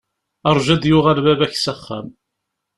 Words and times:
Rju 0.55 0.73
a 0.73 0.75
d-yuɣal 0.81 1.19
baba-k 1.25 1.53
s 1.57 1.65
axxam. 1.73 2.07